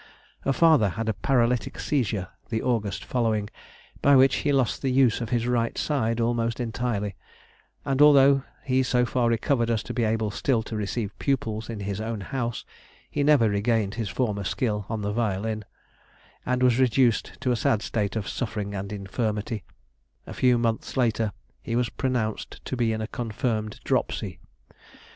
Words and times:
The 0.43 0.51
father 0.51 0.89
had 0.89 1.07
a 1.09 1.13
paralytic 1.13 1.77
seizure 1.79 2.29
the 2.49 2.63
August 2.63 3.05
following, 3.05 3.51
by 4.01 4.15
which 4.15 4.37
he 4.37 4.51
lost 4.51 4.81
the 4.81 4.89
use 4.91 5.21
of 5.21 5.29
his 5.29 5.45
right 5.45 5.77
side 5.77 6.19
almost 6.19 6.59
entirely, 6.59 7.15
and 7.85 8.01
although 8.01 8.43
he 8.63 8.81
so 8.81 9.05
far 9.05 9.29
recovered 9.29 9.69
as 9.69 9.83
to 9.83 9.93
be 9.93 10.03
able 10.03 10.31
still 10.31 10.63
to 10.63 10.75
receive 10.75 11.15
pupils 11.19 11.69
in 11.69 11.81
his 11.81 12.01
own 12.01 12.21
house, 12.21 12.65
he 13.11 13.21
never 13.23 13.47
regained 13.47 13.93
his 13.93 14.09
former 14.09 14.43
skill 14.43 14.87
on 14.89 15.03
the 15.03 15.13
violin, 15.13 15.65
and 16.47 16.63
was 16.63 16.79
reduced 16.79 17.33
to 17.41 17.51
a 17.51 17.55
sad 17.55 17.83
state 17.83 18.15
of 18.15 18.27
suffering 18.27 18.73
and 18.73 18.91
infirmity; 18.91 19.63
a 20.25 20.33
few 20.33 20.57
months 20.57 20.97
later 20.97 21.31
he 21.61 21.75
was 21.75 21.89
pronounced 21.89 22.59
to 22.65 22.75
be 22.75 22.91
in 22.91 23.01
a 23.01 23.07
confirmed 23.07 23.79
dropsy. 23.83 24.39